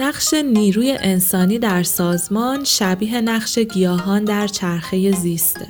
[0.00, 5.66] نقش نیروی انسانی در سازمان شبیه نقش گیاهان در چرخه زیسته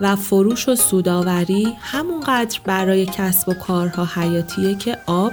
[0.00, 5.32] و فروش و سوداوری همونقدر برای کسب و کارها حیاتیه که آب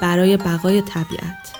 [0.00, 1.56] برای بقای طبیعت.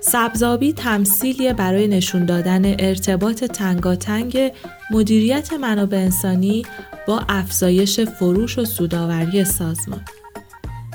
[0.00, 4.52] سبزابی تمثیلیه برای نشون دادن ارتباط تنگاتنگ
[4.90, 6.62] مدیریت منابع انسانی
[7.06, 10.04] با افزایش فروش و سوداوری سازمان.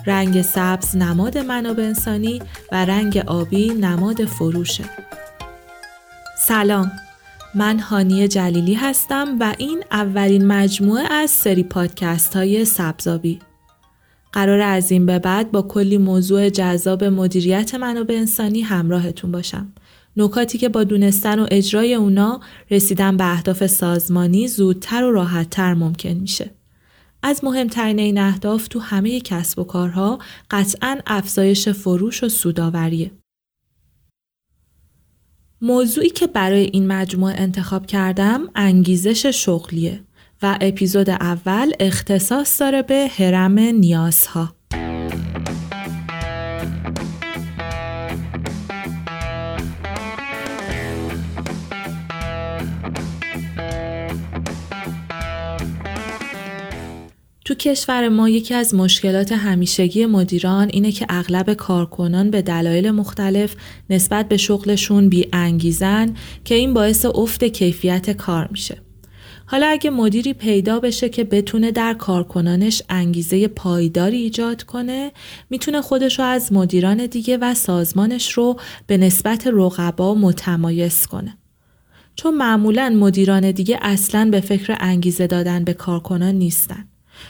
[0.07, 2.41] رنگ سبز نماد منابع انسانی
[2.71, 4.83] و رنگ آبی نماد فروشه.
[6.47, 6.91] سلام
[7.55, 13.39] من هانی جلیلی هستم و این اولین مجموعه از سری پادکست های سبزابی.
[14.31, 19.73] قرار از این به بعد با کلی موضوع جذاب مدیریت منابع انسانی همراهتون باشم.
[20.17, 22.39] نکاتی که با دونستن و اجرای اونا
[22.71, 26.54] رسیدن به اهداف سازمانی زودتر و راحتتر ممکن میشه.
[27.27, 30.19] از مهمترین این اهداف تو همه کسب و کارها
[30.51, 33.11] قطعا افزایش فروش و سوداوریه.
[35.61, 40.03] موضوعی که برای این مجموعه انتخاب کردم انگیزش شغلیه
[40.41, 44.55] و اپیزود اول اختصاص داره به هرم نیازها.
[57.45, 63.55] تو کشور ما یکی از مشکلات همیشگی مدیران اینه که اغلب کارکنان به دلایل مختلف
[63.89, 68.77] نسبت به شغلشون بی انگیزن که این باعث افت کیفیت کار میشه.
[69.45, 75.11] حالا اگه مدیری پیدا بشه که بتونه در کارکنانش انگیزه پایداری ایجاد کنه
[75.49, 81.37] می‌تونه خودش رو از مدیران دیگه و سازمانش رو به نسبت رقبا متمایز کنه.
[82.15, 86.85] چون معمولا مدیران دیگه اصلا به فکر انگیزه دادن به کارکنان نیستن.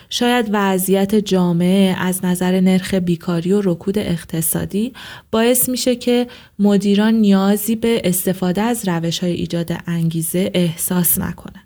[0.09, 4.93] شاید وضعیت جامعه از نظر نرخ بیکاری و رکود اقتصادی
[5.31, 6.27] باعث میشه که
[6.59, 11.61] مدیران نیازی به استفاده از روش های ایجاد انگیزه احساس نکنن.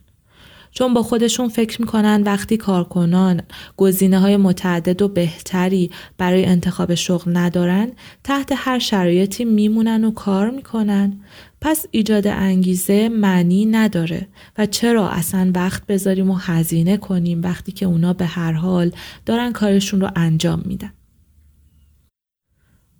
[0.71, 3.41] چون با خودشون فکر می‌کنن وقتی کارکنان
[3.77, 7.91] گزینه های متعدد و بهتری برای انتخاب شغل ندارن
[8.23, 11.19] تحت هر شرایطی میمونن و کار می‌کنن
[11.61, 14.27] پس ایجاد انگیزه معنی نداره
[14.57, 18.91] و چرا اصلا وقت بذاریم و هزینه کنیم وقتی که اونا به هر حال
[19.25, 20.91] دارن کارشون رو انجام میدن.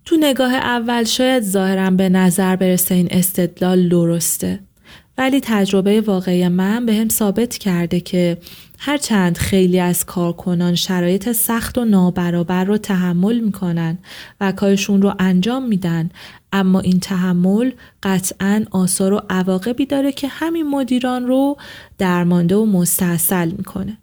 [0.04, 4.60] تو نگاه اول شاید ظاهرا به نظر برسه این استدلال درسته
[5.18, 8.38] ولی تجربه واقعی من به هم ثابت کرده که
[8.78, 13.98] هرچند خیلی از کارکنان شرایط سخت و نابرابر رو تحمل می‌کنن
[14.40, 16.10] و کارشون رو انجام میدن
[16.52, 17.72] اما این تحمل
[18.02, 21.56] قطعا آثار و عواقبی داره که همین مدیران رو
[21.98, 23.98] درمانده و مستحصل می‌کنه.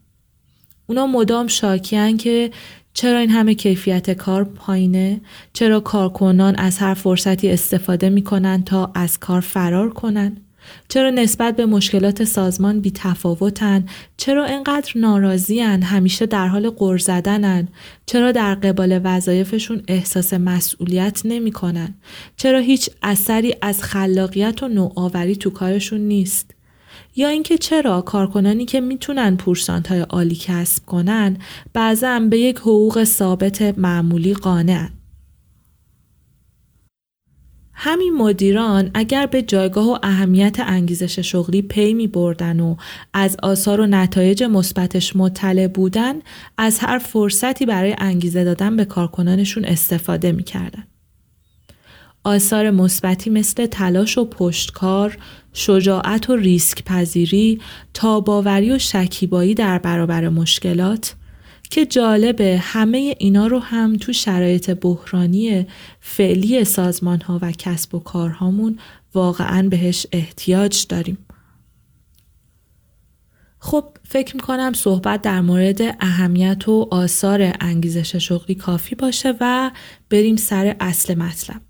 [0.87, 2.51] اونا مدام شاکیان که
[2.93, 5.21] چرا این همه کیفیت کار پایینه؟
[5.53, 10.37] چرا کارکنان از هر فرصتی استفاده می‌کنن تا از کار فرار کنن؟
[10.87, 13.85] چرا نسبت به مشکلات سازمان بی تفاوتن؟
[14.17, 17.67] چرا اینقدر ناراضیان؟ همیشه در حال غر زدنن؟
[18.05, 21.95] چرا در قبال وظایفشون احساس مسئولیت نمی‌کنن؟
[22.37, 26.51] چرا هیچ اثری از خلاقیت و نوآوری تو کارشون نیست؟
[27.15, 31.37] یا اینکه چرا کارکنانی که می‌تونن پورسانت های عالی کسب کنن
[31.73, 34.96] بعضا به یک حقوق ثابت معمولی قانعن
[37.79, 42.75] همین مدیران اگر به جایگاه و اهمیت انگیزش شغلی پی می بردن و
[43.13, 46.15] از آثار و نتایج مثبتش مطلع بودن
[46.57, 50.83] از هر فرصتی برای انگیزه دادن به کارکنانشون استفاده می کردن.
[52.23, 55.17] آثار مثبتی مثل تلاش و پشتکار،
[55.53, 57.61] شجاعت و ریسک پذیری،
[57.93, 61.15] تاباوری و شکیبایی در برابر مشکلات،
[61.69, 65.67] که جالبه همه اینا رو هم تو شرایط بحرانی
[65.99, 68.79] فعلی سازمان ها و کسب و کارهامون
[69.13, 71.17] واقعا بهش احتیاج داریم.
[73.59, 79.71] خب فکر می‌کنم صحبت در مورد اهمیت و آثار انگیزش شغلی کافی باشه و
[80.09, 81.66] بریم سر اصل مطلب.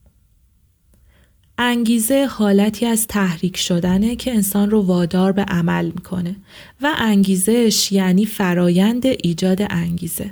[1.57, 6.36] انگیزه حالتی از تحریک شدنه که انسان رو وادار به عمل می‌کنه
[6.81, 10.31] و انگیزش یعنی فرایند ایجاد انگیزه.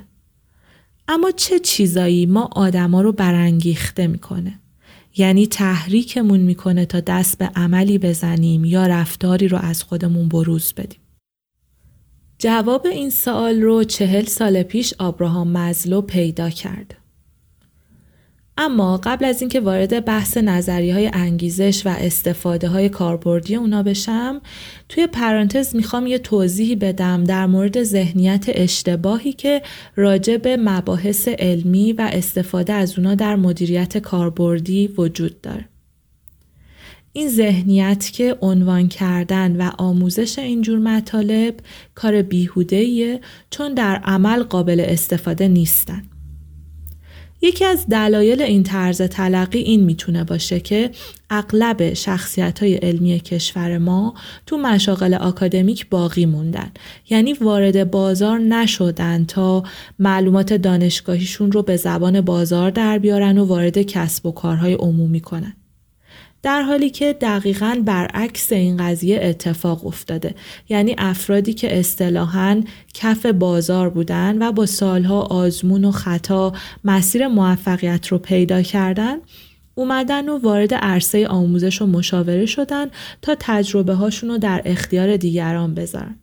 [1.08, 4.60] اما چه چیزایی ما آدما رو برانگیخته می‌کنه؟
[5.16, 11.00] یعنی تحریکمون می‌کنه تا دست به عملی بزنیم یا رفتاری رو از خودمون بروز بدیم.
[12.38, 17.05] جواب این سوال رو چهل سال پیش آبراهام مزلو پیدا کرد.
[18.58, 24.40] اما قبل از اینکه وارد بحث نظریه های انگیزش و استفاده های کاربردی اونا بشم
[24.88, 29.62] توی پرانتز می‌خوام یه توضیحی بدم در مورد ذهنیت اشتباهی که
[29.96, 35.64] راجع به مباحث علمی و استفاده از اونا در مدیریت کاربردی وجود داره.
[37.12, 41.54] این ذهنیت که عنوان کردن و آموزش اینجور مطالب
[41.94, 43.20] کار بیهودهیه
[43.50, 46.02] چون در عمل قابل استفاده نیستن.
[47.46, 50.90] یکی از دلایل این طرز تلقی این می‌تونه باشه که
[51.30, 54.14] اغلب شخصیت های علمی کشور ما
[54.46, 56.70] تو مشاغل آکادمیک باقی موندن.
[57.10, 59.62] یعنی وارد بازار نشدن تا
[59.98, 65.56] معلومات دانشگاهیشون رو به زبان بازار در بیارن و وارد کسب و کارهای عمومی کنن.
[66.46, 70.34] در حالی که دقیقا برعکس این قضیه اتفاق افتاده
[70.68, 72.62] یعنی افرادی که اصطلاحا
[72.94, 76.52] کف بازار بودن و با سالها آزمون و خطا
[76.84, 79.16] مسیر موفقیت رو پیدا کردن
[79.74, 82.86] اومدن و وارد عرصه آموزش و مشاوره شدن
[83.22, 86.16] تا تجربه هاشون رو در اختیار دیگران بذارن.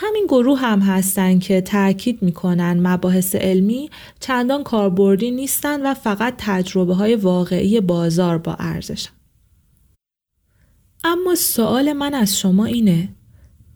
[0.00, 3.90] همین گروه هم هستن که تاکید می‌کنن مباحث علمی
[4.20, 9.10] چندان کاربردی نیستن و فقط تجربه های واقعی بازار با ارزشن.
[11.04, 13.08] اما سوال من از شما اینه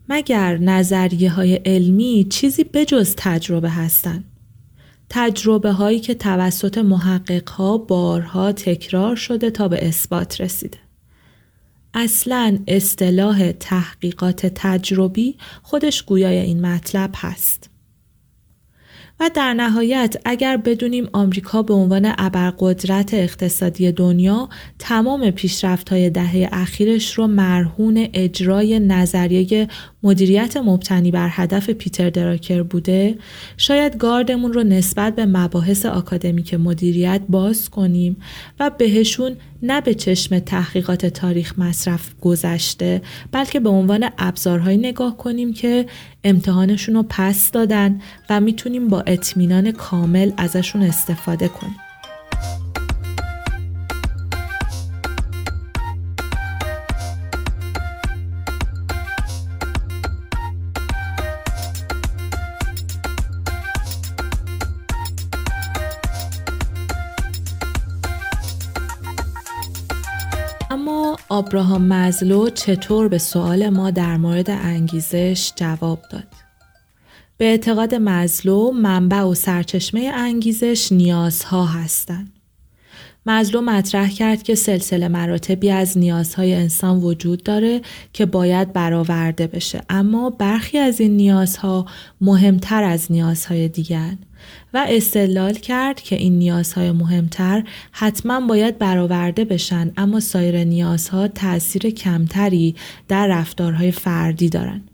[0.09, 4.25] مگر نظریه های علمی چیزی بجز تجربه هستند؟
[5.09, 10.79] تجربه هایی که توسط محقق ها بارها تکرار شده تا به اثبات رسیده.
[11.95, 17.73] اصلا اصطلاح تحقیقات تجربی خودش گویای این مطلب هست.
[19.21, 24.49] و در نهایت اگر بدونیم آمریکا به عنوان ابرقدرت اقتصادی دنیا
[24.79, 29.69] تمام پیشرفت های دهه اخیرش رو مرهون اجرای نظریه
[30.03, 33.19] مدیریت مبتنی بر هدف پیتر دراکر بوده
[33.57, 38.17] شاید گاردمون رو نسبت به مباحث آکادمیک مدیریت باز کنیم
[38.61, 43.03] و بهشون نه به چشم تحقیقات تاریخ مصرف گذشته
[43.33, 45.87] بلکه به عنوان ابزارهایی نگاه کنیم که
[46.25, 48.01] امتحانشون رو پس دادن
[48.31, 51.92] و می‌تونیم با اطمینان کامل ازشون استفاده کنیم.
[71.33, 76.29] آبراهام مزلو چطور به سوال ما در مورد انگیزش جواب داد؟
[77.37, 82.33] به اعتقاد مزلو منبع و سرچشمه انگیزش نیازها هستند.
[83.27, 87.81] مزلو مطرح کرد که سلسله مراتبی از نیازهای انسان وجود داره
[88.13, 91.87] که باید برآورده بشه اما برخی از این نیازها
[92.21, 94.13] مهمتر از نیازهای دیگر
[94.75, 101.91] و استدلال کرد که این نیازهای مهمتر حتما باید برآورده بشن اما سایر نیازها تاثیر
[101.91, 102.75] کمتری
[103.09, 104.89] در رفتارهای فردی دارند.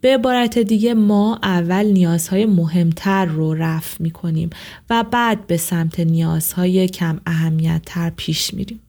[0.00, 4.50] به عبارت دیگه ما اول نیازهای مهمتر رو رفع می کنیم
[4.90, 8.80] و بعد به سمت نیازهای کم اهمیت تر پیش میریم.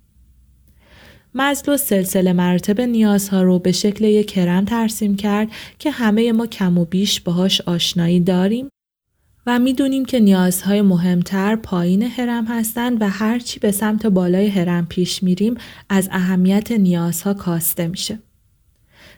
[1.35, 6.77] مزلو سلسله مراتب نیازها رو به شکل یک کرم ترسیم کرد که همه ما کم
[6.77, 8.69] و بیش باهاش آشنایی داریم
[9.45, 15.23] و می‌دونیم که نیازهای مهمتر پایین هرم هستند و هرچی به سمت بالای هرم پیش
[15.23, 15.55] میریم
[15.89, 18.19] از اهمیت نیازها کاسته میشه.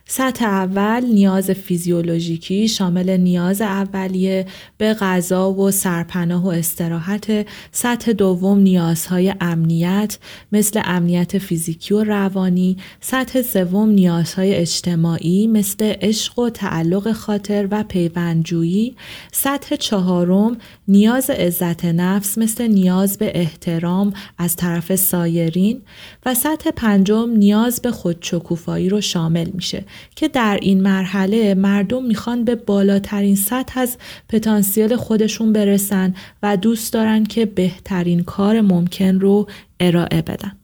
[0.06, 4.46] سطح اول نیاز فیزیولوژیکی شامل نیاز اولیه
[4.78, 7.48] به غذا و سرپناه و استراحت.
[7.72, 10.18] سطح دوم نیازهای امنیت
[10.52, 12.78] مثل امنیت فیزیکی و روانی.
[13.02, 18.96] سطح سوم نیازهای اجتماعی مثل عشق و تعلق خاطر و پیوندجویی.
[19.32, 25.82] سطح چهارم نیاز عزت نفس مثل نیاز به احترام از طرف سایرین.
[26.26, 29.86] و سطح پنجم نیاز به خودشکوفایی رو شامل میشه.
[30.16, 33.98] که در این مرحله مردم می‌خوان به بالاترین سطح از
[34.30, 39.48] پتانسیل خودشون برسن و دوست دارن که بهترین کار ممکن رو
[39.80, 40.58] ارائه بدن.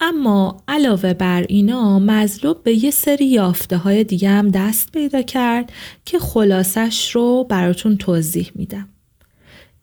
[0.00, 5.72] اما علاوه بر اینا مزلوب به یه سری یافته های دیگه هم دست پیدا کرد
[6.04, 8.88] که خلاصش رو براتون توضیح میدم.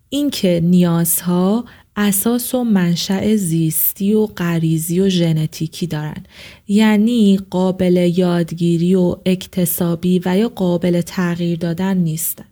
[0.09, 1.65] اینکه نیازها
[1.97, 6.23] اساس و منشأ زیستی و غریزی و ژنتیکی دارن.
[6.67, 12.45] یعنی قابل یادگیری و اکتسابی و یا قابل تغییر دادن نیستن.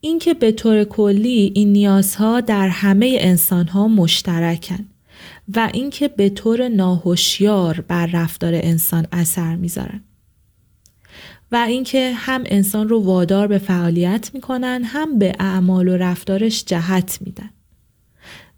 [0.00, 4.86] اینکه به طور کلی این نیازها در همه انسانها مشترکن
[5.56, 10.00] و اینکه به طور ناهوشیار بر رفتار انسان اثر می‌ذارن.
[11.52, 17.18] و اینکه هم انسان رو وادار به فعالیت می‌کنن هم به اعمال و رفتارش جهت
[17.20, 17.50] میدن.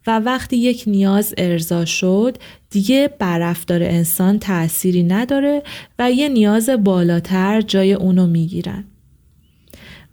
[0.07, 2.37] و وقتی یک نیاز ارضا شد
[2.71, 5.63] دیگه بر رفتار انسان تأثیری نداره
[5.99, 8.85] و یه نیاز بالاتر جای اونو می‌گیرن.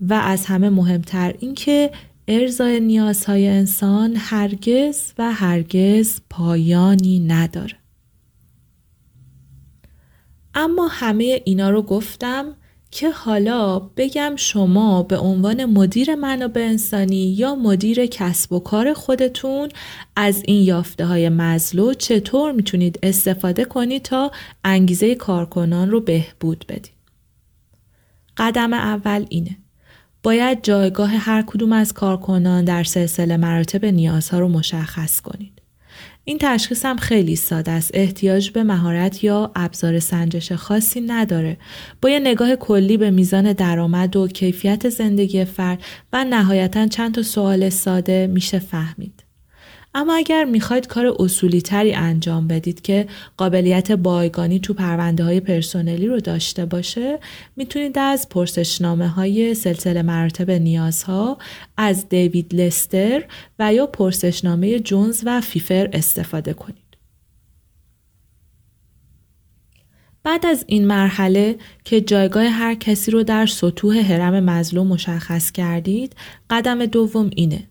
[0.01, 1.91] و از همه مهمتر اینکه
[2.27, 7.75] ارزای نیازهای انسان هرگز و هرگز پایانی نداره.
[10.55, 12.55] اما همه اینا رو گفتم
[12.91, 19.69] که حالا بگم شما به عنوان مدیر منابع انسانی یا مدیر کسب و کار خودتون
[20.15, 24.31] از این یافته های مزلو چطور می‌تونید استفاده کنید تا
[24.63, 26.93] انگیزه کارکنان رو بهبود بدید.
[28.37, 29.57] قدم اول اینه.
[30.23, 35.60] باید جایگاه هر کدوم از کارکنان در سلسله مراتب نیازها رو مشخص کنید.
[36.25, 37.91] این تشخیص هم خیلی ساده است.
[37.93, 41.57] احتیاج به مهارت یا ابزار سنجش خاصی نداره.
[42.01, 47.23] با یه نگاه کلی به میزان درآمد و کیفیت زندگی فرد و نهایتا چند تا
[47.23, 49.20] سوال ساده میشه فهمید.
[49.93, 53.07] اما اگر می‌خواید کار اصولی تری انجام بدید که
[53.37, 57.19] قابلیت بایگانی تو پرونده های پرسونلی رو داشته باشه
[57.55, 61.37] می‌تونید از پرسشنامه های سلسله مراتب نیازها
[61.77, 63.23] از دیوید لستر
[63.59, 66.81] و یا پرسشنامه جونز و فیفر استفاده کنید.
[70.23, 76.15] بعد از این مرحله که جایگاه هر کسی رو در سطوح حرم مظلوم مشخص کردید
[76.49, 77.70] قدم دوم اینه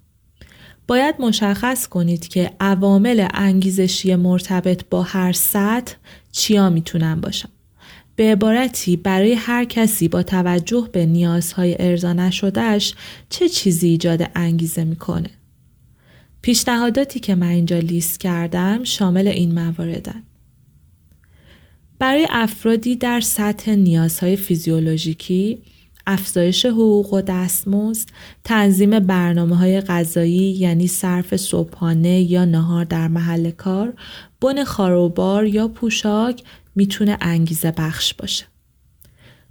[0.87, 5.95] باید مشخص کنید که عوامل انگیزشی مرتبط با هر سطح
[6.33, 7.49] چیا می‌تونن باشن.
[8.17, 12.95] به عبارتی برای هر کسی با توجه به نیازهای ارضا نشدهش
[13.29, 15.31] چه چیزی ایجاد انگیزه می‌کنه.
[16.43, 20.23] پیشنهاداتی که من اینجا لیست کردم شامل این مواردن.
[21.99, 25.63] برای افرادی در سطح نیازهای فیزیولوژیکی
[26.07, 28.09] افزایش حقوق و دستمزد،
[28.45, 33.93] تنظیم برنامه های غذایی یعنی صرف صبحانه یا نهار در محل کار،
[34.41, 38.45] بن خاروبار یا پوشاک می‌تونه انگیزه بخش باشه.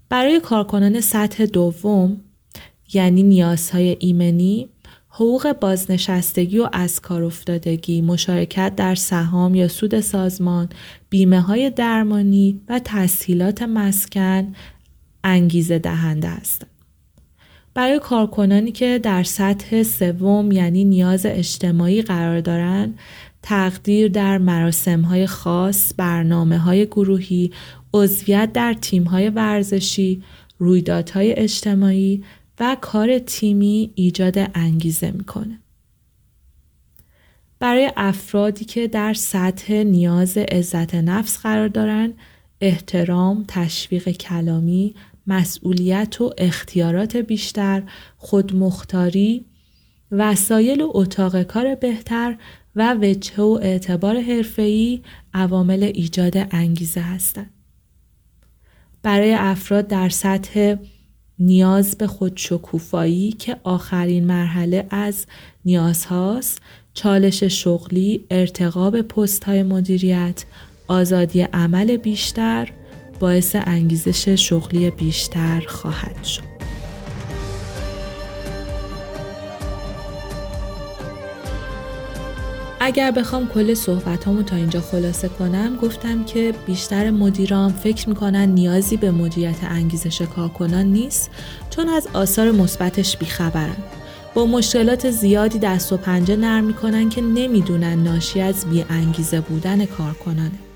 [0.09, 2.21] برای کارکنان سطح دوم
[2.93, 4.69] یعنی نیازهای ایمنی،
[5.09, 10.69] حقوق بازنشستگی و از کار افتادگی، مشارکت در سهام یا سود سازمان،
[11.09, 14.55] بیمه های درمانی و تسهیلات مسکن
[15.23, 16.65] انگیزه دهنده است.
[17.73, 22.99] برای کارکنانی که در سطح سوم یعنی نیاز اجتماعی قرار دارند
[23.41, 27.51] تقدیر در مراسم های خاص، برنامه های گروهی،
[27.93, 30.23] عضویت در تیم های ورزشی،
[30.57, 32.23] رویدادهای اجتماعی
[32.59, 35.59] و کار تیمی ایجاد انگیزه می‌کنه.
[37.59, 42.13] برای افرادی که در سطح نیاز عزت نفس قرار دارند،
[42.61, 44.95] احترام، تشویق کلامی،
[45.29, 47.83] مسئولیت و اختیارات بیشتر،
[48.17, 49.45] خودمختاری،
[50.11, 52.37] وسایل و اتاق کار بهتر
[52.75, 55.01] و وجه و اعتبار حرفه‌ای
[55.33, 57.53] عوامل ایجاد انگیزه هستند.
[59.03, 60.75] برای افراد در سطح
[61.39, 65.25] نیاز به خودشکوفایی که آخرین مرحله از
[65.65, 66.61] نیازهاست،
[66.93, 70.45] چالش شغلی، ارتقا به پست مدیریت،
[70.87, 72.69] آزادی عمل بیشتر،
[73.19, 76.49] باعث انگیزش شغلی بیشتر خواهد شد.
[82.81, 88.97] اگر بخوام کل صحبت تا اینجا خلاصه کنم گفتم که بیشتر مدیران فکر می‌کنن نیازی
[88.97, 91.31] به مدیریت انگیزش کارکنان نیست
[91.69, 93.75] چون از آثار مثبتش بیخبرن.
[94.33, 99.85] با مشکلات زیادی دست و پنجه نرم می‌کنن که نمی‌دونن ناشی از بی انگیزه بودن
[99.85, 100.68] کارکنانه.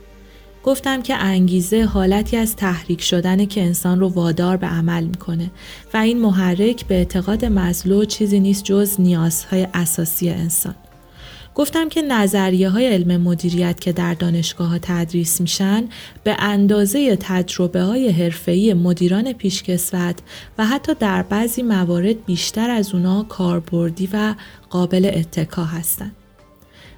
[0.64, 5.52] گفتم که انگیزه حالتی از تحریک شدن که انسان رو وادار به عمل می‌کنه
[5.94, 10.76] و این محرک به اعتقاد مزلو چیزی نیست جز نیازهای اساسی انسان.
[11.56, 15.84] گفتم که نظریه های علم مدیریت که در دانشگاه ها تدریس میشن
[16.24, 20.16] به اندازه تجربه های حرفه‌ای مدیران پیشکسوت
[20.58, 24.36] و حتی در بعضی موارد بیشتر از اونا کاربردی و
[24.70, 26.23] قابل اتکا هستند.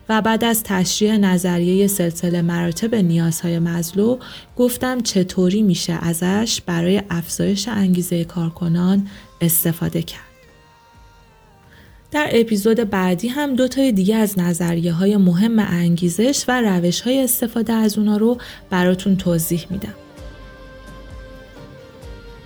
[0.09, 4.17] و بعد از تشریح نظریه سلسله مراتب نیازهای مزلو
[4.57, 9.07] گفتم چطوری میشه ازش برای افزایش انگیزه کارکنان
[9.41, 10.21] استفاده کرد.
[12.11, 17.23] در اپیزود بعدی هم دو تای دیگه از نظریه های مهم انگیزش و روش های
[17.23, 18.37] استفاده از اونا رو
[18.69, 20.04] براتون توضیح میدم.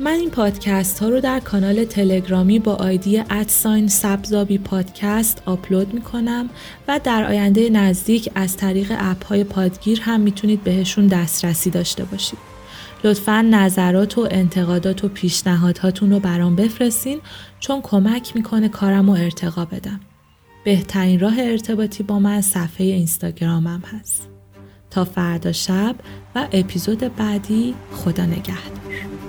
[0.02, 6.02] من این پادکست ها رو در کانال تلگرامی با آیدی ادساین سبزابی پادکست آپلود می
[6.02, 6.50] کنم
[6.88, 12.40] و در آینده نزدیک از طریق اپ های پادگیر هم می‌تونید بهشون دسترسی داشته باشید.
[13.04, 17.20] لطفا نظرات و انتقادات و پیشنهادهاتون رو برام بفرستین
[17.60, 20.00] چون کمک می‌کنه کارم رو ارتقا بدم.
[20.66, 24.30] بهترین راه ارتباطی با من صفحه اینستاگرامم هست.
[24.90, 25.96] تا فردا شب
[26.36, 29.29] و اپیزود بعدی خدا نگهدار.